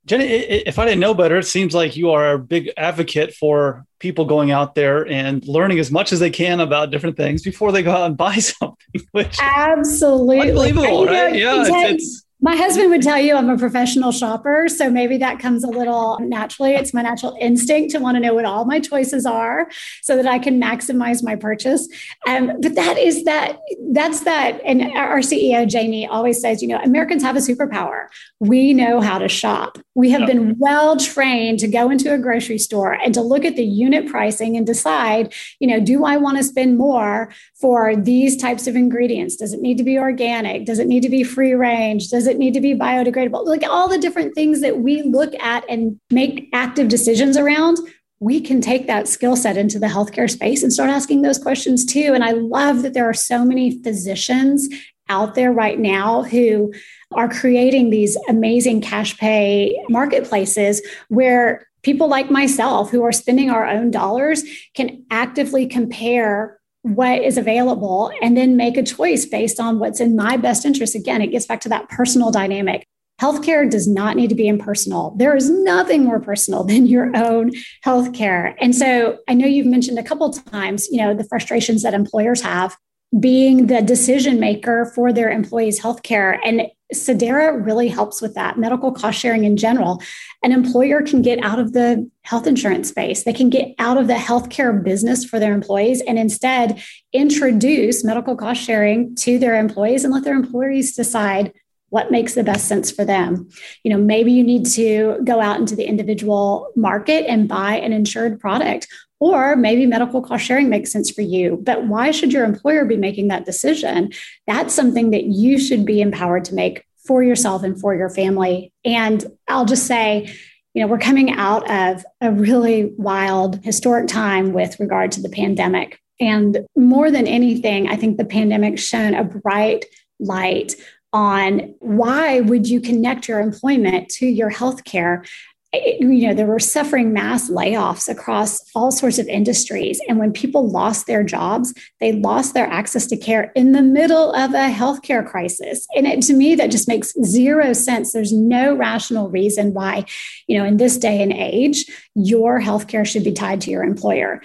[0.08, 3.84] Jenny, if I didn't know better, it seems like you are a big advocate for
[3.98, 7.72] people going out there and learning as much as they can about different things before
[7.72, 8.76] they go out and buy something.
[9.12, 11.34] Which absolutely unbelievable, right?
[11.34, 11.70] Yeah, it's,
[12.02, 14.68] it's my husband would tell you I'm a professional shopper.
[14.68, 16.74] So maybe that comes a little naturally.
[16.74, 19.68] It's my natural instinct to want to know what all my choices are
[20.02, 21.88] so that I can maximize my purchase.
[22.28, 23.58] Um, but that is that,
[23.90, 24.60] that's that.
[24.64, 28.06] And our CEO, Jamie, always says, you know, Americans have a superpower.
[28.38, 29.78] We know how to shop.
[29.96, 33.56] We have been well trained to go into a grocery store and to look at
[33.56, 38.36] the unit pricing and decide, you know, do I want to spend more for these
[38.36, 39.34] types of ingredients?
[39.34, 40.66] Does it need to be organic?
[40.66, 42.10] Does it need to be free range?
[42.10, 43.44] Does it need to be biodegradable?
[43.46, 47.78] Like all the different things that we look at and make active decisions around,
[48.20, 51.84] we can take that skill set into the healthcare space and start asking those questions
[51.84, 52.12] too.
[52.14, 54.68] And I love that there are so many physicians
[55.08, 56.72] out there right now who
[57.12, 63.66] are creating these amazing cash pay marketplaces where people like myself who are spending our
[63.66, 64.42] own dollars
[64.74, 70.16] can actively compare what is available and then make a choice based on what's in
[70.16, 70.94] my best interest.
[70.94, 72.86] Again, it gets back to that personal dynamic.
[73.20, 75.12] Healthcare does not need to be impersonal.
[75.16, 77.50] There is nothing more personal than your own
[77.84, 78.54] healthcare.
[78.60, 82.40] And so I know you've mentioned a couple times, you know, the frustrations that employers
[82.42, 82.76] have
[83.18, 86.38] being the decision maker for their employees' healthcare.
[86.44, 88.58] And Sedera really helps with that.
[88.58, 90.02] Medical cost sharing in general.
[90.42, 93.24] An employer can get out of the health insurance space.
[93.24, 98.36] They can get out of the healthcare business for their employees and instead introduce medical
[98.36, 101.52] cost sharing to their employees and let their employees decide
[101.90, 103.48] what makes the best sense for them.
[103.82, 107.92] You know, maybe you need to go out into the individual market and buy an
[107.92, 108.86] insured product
[109.20, 112.96] or maybe medical cost sharing makes sense for you, but why should your employer be
[112.96, 114.12] making that decision?
[114.46, 118.72] That's something that you should be empowered to make for yourself and for your family.
[118.84, 120.32] And I'll just say,
[120.74, 125.28] you know, we're coming out of a really wild historic time with regard to the
[125.28, 125.98] pandemic.
[126.20, 129.86] And more than anything, I think the pandemic shone a bright
[130.20, 130.74] light
[131.12, 135.26] on why would you connect your employment to your healthcare
[135.72, 140.00] you know, there were suffering mass layoffs across all sorts of industries.
[140.08, 144.32] And when people lost their jobs, they lost their access to care in the middle
[144.32, 145.86] of a healthcare crisis.
[145.94, 148.12] And it, to me, that just makes zero sense.
[148.12, 150.06] There's no rational reason why,
[150.46, 154.40] you know, in this day and age, your healthcare should be tied to your employer.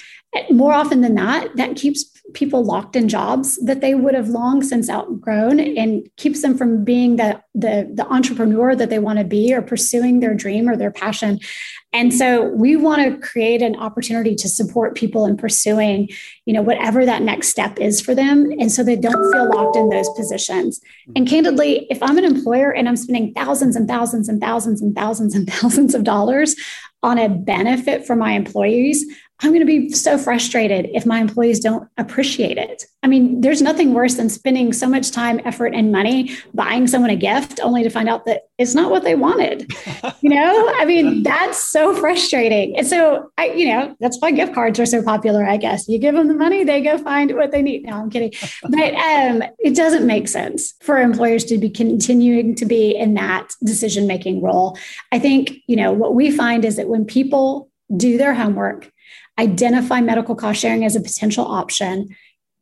[0.50, 4.64] More often than not, that keeps people locked in jobs that they would have long
[4.64, 5.78] since outgrown mm-hmm.
[5.78, 9.62] and keeps them from being the, the, the entrepreneur that they want to be or
[9.62, 11.40] pursuing their dream or their passion.
[11.94, 16.10] And so we want to create an opportunity to support people in pursuing,
[16.46, 18.52] you know, whatever that next step is for them.
[18.60, 20.80] And so they don't feel locked in those positions.
[20.80, 21.12] Mm-hmm.
[21.16, 24.96] And candidly, if I'm an employer and I'm spending thousands and thousands and thousands and
[24.96, 26.56] thousands and thousands of dollars
[27.04, 29.06] on a benefit for my employees,
[29.44, 32.86] I'm going to be so frustrated if my employees don't appreciate it.
[33.04, 37.10] I mean, there's nothing worse than spending so much time, effort, and money buying someone
[37.10, 39.70] a gift only to find out that it's not what they wanted.
[40.22, 42.78] you know, I mean, that's so frustrating.
[42.78, 45.90] And so, I, you know, that's why gift cards are so popular, I guess.
[45.90, 47.86] You give them the money, they go find what they need.
[47.86, 48.32] No, I'm kidding.
[48.64, 53.50] But um, it doesn't make sense for employers to be continuing to be in that
[53.62, 54.78] decision making role.
[55.12, 58.90] I think, you know, what we find is that when people do their homework,
[59.40, 62.16] identify medical cost sharing as a potential option,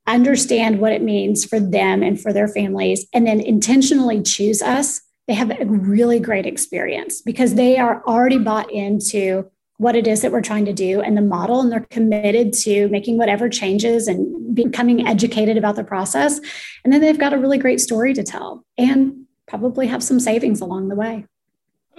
[0.08, 5.02] understand what it means for them and for their families, and then intentionally choose us,
[5.28, 10.22] they have a really great experience because they are already bought into what it is
[10.22, 14.08] that we're trying to do and the model, and they're committed to making whatever changes
[14.08, 16.40] and becoming educated about the process.
[16.84, 20.62] And then they've got a really great story to tell and probably have some savings
[20.62, 21.26] along the way.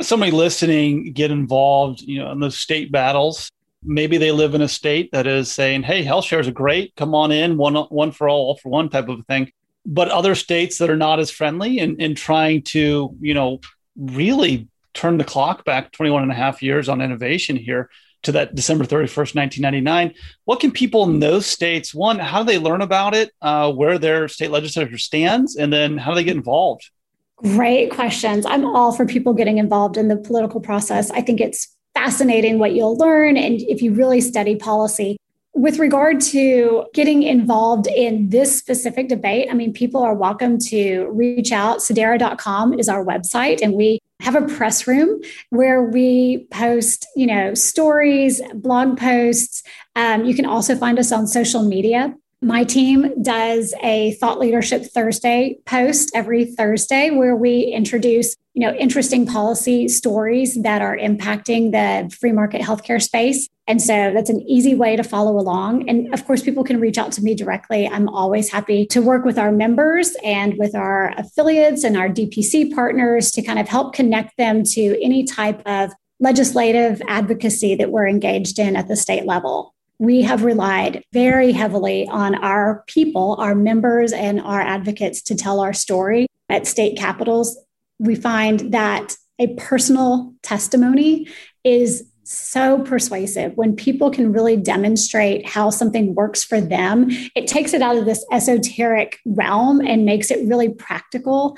[0.01, 3.51] Somebody listening get involved, you know, in those state battles.
[3.85, 6.95] Maybe they live in a state that is saying, "Hey, health shares are great.
[6.97, 9.53] Come on in, one one for all, all for one type of thing."
[9.85, 13.61] But other states that are not as friendly and, and trying to, you know,
[13.97, 17.91] really turn the clock back 21 and a half years on innovation here
[18.23, 20.15] to that December 31st, 1999.
[20.45, 23.99] What can people in those states, one, how do they learn about it, uh, where
[23.99, 26.91] their state legislature stands, and then how do they get involved?
[27.37, 28.47] Great questions.
[28.47, 31.11] I'm all for people getting involved in the political process.
[31.11, 33.37] I think it's fascinating what you'll learn.
[33.37, 35.17] And if you really study policy,
[35.55, 41.07] with regard to getting involved in this specific debate, I mean, people are welcome to
[41.13, 41.79] reach out.
[41.79, 47.55] Sedera.com is our website, and we have a press room where we post, you know,
[47.55, 49.63] stories, blog posts.
[49.95, 52.15] Um, you can also find us on social media.
[52.41, 58.75] My team does a Thought Leadership Thursday post every Thursday where we introduce, you know,
[58.75, 63.49] interesting policy stories that are impacting the free market healthcare space.
[63.67, 65.89] And so that's an easy way to follow along.
[65.89, 67.89] And of course, people can reach out to me directly.
[67.89, 72.75] I'm always happy to work with our members and with our affiliates and our DPC
[72.75, 78.09] partners to kind of help connect them to any type of legislative advocacy that we're
[78.09, 83.55] engaged in at the state level we have relied very heavily on our people, our
[83.55, 87.57] members, and our advocates to tell our story at state capitals.
[88.03, 91.29] We find that a personal testimony
[91.65, 93.57] is so persuasive.
[93.57, 98.05] When people can really demonstrate how something works for them it takes it out of
[98.05, 101.57] this esoteric realm and makes it really practical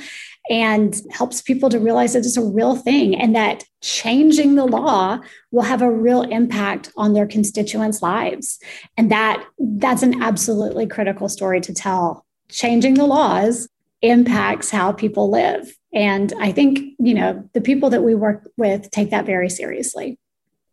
[0.50, 5.18] and helps people to realize that it's a real thing and that changing the law
[5.50, 8.58] will have a real impact on their constituents lives.
[8.96, 12.26] And that that's an absolutely critical story to tell.
[12.50, 13.68] Changing the laws
[14.04, 18.90] impacts how people live and i think you know the people that we work with
[18.90, 20.18] take that very seriously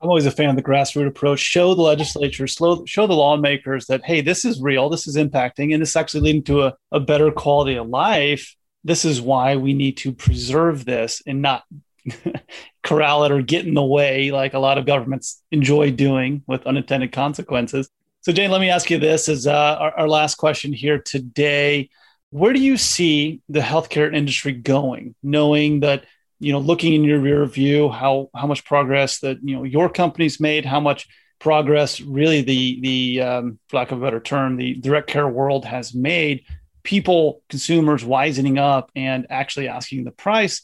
[0.01, 1.39] I'm always a fan of the grassroots approach.
[1.39, 5.73] Show the legislature, slow, show the lawmakers that, hey, this is real, this is impacting,
[5.73, 8.55] and this is actually leading to a, a better quality of life.
[8.83, 11.65] This is why we need to preserve this and not
[12.83, 16.65] corral it or get in the way like a lot of governments enjoy doing with
[16.65, 17.87] unintended consequences.
[18.21, 21.91] So, Jane, let me ask you this as uh, our, our last question here today.
[22.31, 26.05] Where do you see the healthcare industry going, knowing that
[26.41, 29.89] you know, looking in your rear view, how how much progress that you know your
[29.89, 31.07] company's made, how much
[31.39, 35.65] progress really the the um, for lack of a better term, the direct care world
[35.65, 36.43] has made.
[36.83, 40.63] People, consumers, wisening up and actually asking the price.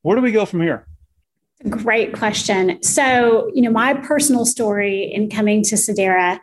[0.00, 0.86] Where do we go from here?
[1.68, 2.82] Great question.
[2.82, 6.40] So, you know, my personal story in coming to Sedera,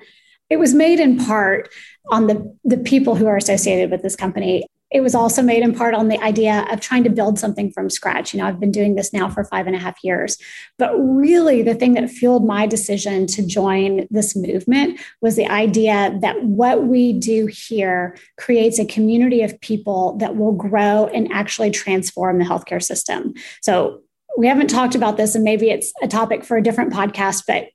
[0.50, 1.70] it was made in part
[2.10, 5.74] on the the people who are associated with this company it was also made in
[5.74, 8.34] part on the idea of trying to build something from scratch.
[8.34, 10.38] You know, I've been doing this now for five and a half years.
[10.78, 16.18] But really, the thing that fueled my decision to join this movement was the idea
[16.22, 21.72] that what we do here creates a community of people that will grow and actually
[21.72, 23.34] transform the healthcare system.
[23.62, 24.02] So,
[24.38, 27.70] we haven't talked about this, and maybe it's a topic for a different podcast, but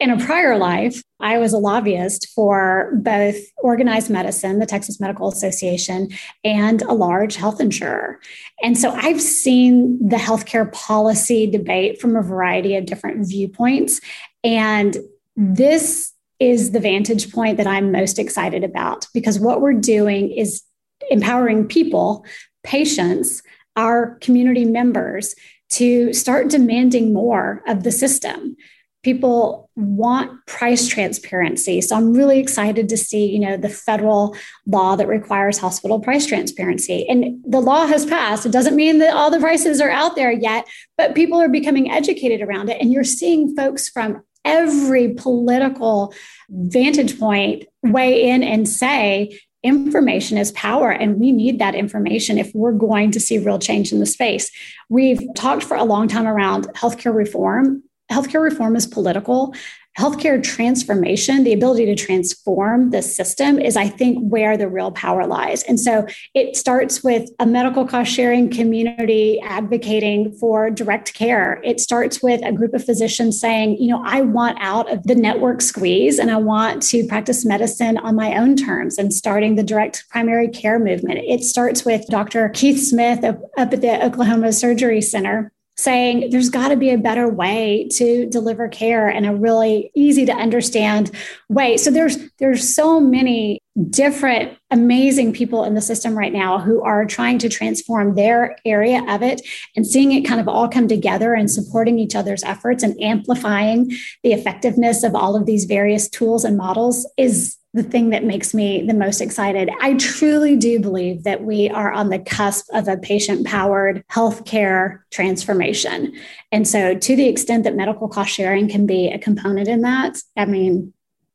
[0.00, 5.28] in a prior life, I was a lobbyist for both organized medicine, the Texas Medical
[5.28, 6.08] Association,
[6.42, 8.20] and a large health insurer.
[8.62, 14.00] And so I've seen the healthcare policy debate from a variety of different viewpoints.
[14.42, 14.96] And
[15.36, 20.62] this is the vantage point that I'm most excited about because what we're doing is
[21.08, 22.26] empowering people,
[22.64, 23.42] patients,
[23.76, 25.34] our community members
[25.70, 28.56] to start demanding more of the system
[29.04, 31.80] people want price transparency.
[31.80, 34.36] So i'm really excited to see you know the federal
[34.66, 37.06] law that requires hospital price transparency.
[37.08, 38.46] And the law has passed.
[38.46, 41.90] It doesn't mean that all the prices are out there yet but people are becoming
[41.90, 42.80] educated around it.
[42.80, 46.12] And you're seeing folks from every political
[46.50, 52.54] vantage point weigh in and say information is power and we need that information if
[52.54, 54.50] we're going to see real change in the space.
[54.90, 59.54] We've talked for a long time around healthcare reform healthcare reform is political.
[59.98, 65.24] healthcare transformation, the ability to transform the system is, I think, where the real power
[65.24, 65.62] lies.
[65.64, 71.60] And so it starts with a medical cost sharing community advocating for direct care.
[71.62, 75.14] It starts with a group of physicians saying, you know, I want out of the
[75.14, 79.62] network squeeze and I want to practice medicine on my own terms and starting the
[79.62, 81.20] direct primary care movement.
[81.24, 82.48] It starts with Dr.
[82.48, 87.28] Keith Smith up, at the Oklahoma Surgery Center saying there's got to be a better
[87.28, 91.10] way to deliver care in a really easy to understand
[91.48, 91.76] way.
[91.76, 93.60] So there's there's so many
[93.90, 99.04] different amazing people in the system right now who are trying to transform their area
[99.08, 99.42] of it
[99.74, 103.90] and seeing it kind of all come together and supporting each other's efforts and amplifying
[104.22, 108.54] the effectiveness of all of these various tools and models is the thing that makes
[108.54, 109.68] me the most excited.
[109.80, 115.00] I truly do believe that we are on the cusp of a patient powered healthcare
[115.10, 116.14] transformation.
[116.52, 120.16] And so, to the extent that medical cost sharing can be a component in that,
[120.36, 120.94] I mean,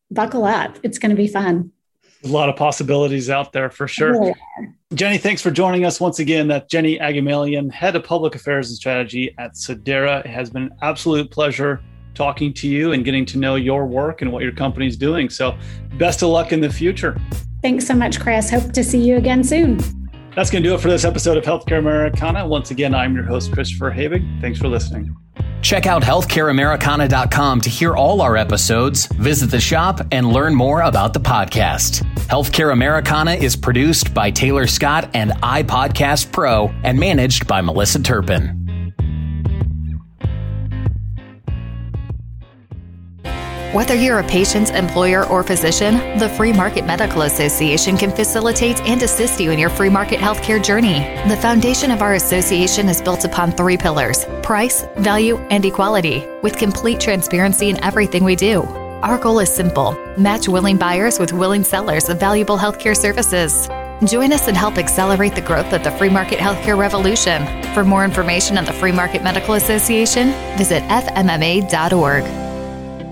[0.09, 0.79] buckle up.
[0.81, 1.71] It's going to be fun.
[2.23, 4.11] A lot of possibilities out there for sure.
[4.13, 4.33] Really
[4.93, 6.47] Jenny, thanks for joining us once again.
[6.47, 10.21] That's Jenny Agamalian, Head of Public Affairs and Strategy at Sedera.
[10.21, 11.81] It has been an absolute pleasure
[12.13, 15.29] talking to you and getting to know your work and what your company's doing.
[15.29, 15.57] So,
[15.97, 17.19] best of luck in the future.
[17.61, 18.49] Thanks so much, Chris.
[18.49, 19.77] Hope to see you again soon.
[20.35, 22.47] That's going to do it for this episode of Healthcare Americana.
[22.47, 24.41] Once again, I'm your host, Christopher Habig.
[24.41, 25.15] Thanks for listening.
[25.61, 31.13] Check out healthcareamericana.com to hear all our episodes, visit the shop, and learn more about
[31.13, 32.03] the podcast.
[32.27, 38.58] Healthcare Americana is produced by Taylor Scott and iPodcast Pro and managed by Melissa Turpin.
[43.71, 48.99] Whether you're a patient, employer, or physician, the Free Market Medical Association can facilitate and
[49.03, 51.01] assist you in your free market healthcare journey.
[51.29, 56.57] The foundation of our association is built upon three pillars price, value, and equality, with
[56.57, 58.63] complete transparency in everything we do.
[59.03, 63.67] Our goal is simple match willing buyers with willing sellers of valuable healthcare services.
[64.03, 67.45] Join us and help accelerate the growth of the free market healthcare revolution.
[67.75, 72.48] For more information on the Free Market Medical Association, visit fmma.org.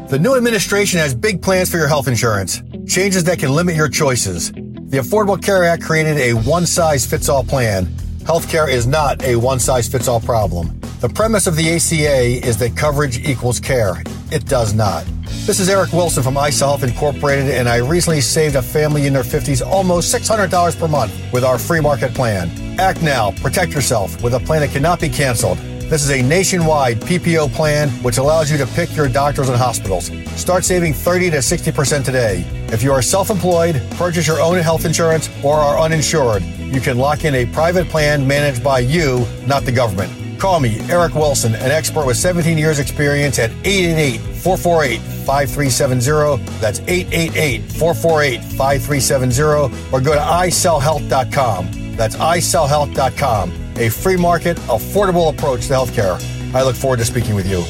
[0.09, 3.89] The new administration has big plans for your health insurance, changes that can limit your
[3.89, 4.53] choices.
[4.53, 7.87] The Affordable Care Act created a one size fits all plan.
[8.23, 10.79] Healthcare is not a one size fits all problem.
[11.01, 14.01] The premise of the ACA is that coverage equals care.
[14.31, 15.03] It does not.
[15.45, 19.23] This is Eric Wilson from iSolve Incorporated, and I recently saved a family in their
[19.23, 22.49] 50s almost $600 per month with our free market plan.
[22.79, 25.57] Act now, protect yourself with a plan that cannot be canceled.
[25.89, 30.11] This is a nationwide PPO plan which allows you to pick your doctors and hospitals.
[30.35, 32.45] Start saving 30 to 60% today.
[32.73, 36.97] If you are self employed, purchase your own health insurance, or are uninsured, you can
[36.97, 40.11] lock in a private plan managed by you, not the government.
[40.37, 46.59] Call me, Eric Wilson, an expert with 17 years experience at 888 448 5370.
[46.59, 49.93] That's 888 448 5370.
[49.93, 51.95] Or go to iSellHealth.com.
[51.95, 56.21] That's iSellHealth.com a free market, affordable approach to healthcare.
[56.53, 57.63] I look forward to speaking with you.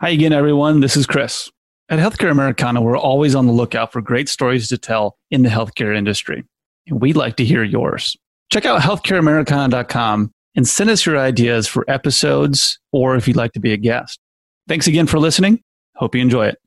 [0.00, 0.80] Hi again, everyone.
[0.80, 1.50] This is Chris.
[1.88, 5.48] At Healthcare Americana, we're always on the lookout for great stories to tell in the
[5.48, 6.44] healthcare industry.
[6.86, 8.16] And we'd like to hear yours.
[8.52, 13.60] Check out healthcareamericana.com and send us your ideas for episodes or if you'd like to
[13.60, 14.20] be a guest.
[14.68, 15.62] Thanks again for listening.
[15.96, 16.58] Hope you enjoy it.